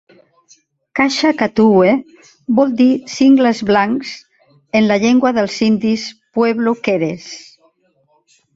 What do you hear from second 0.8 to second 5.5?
Kasha-Katuwe vol dir "cingles blancs" en la llengua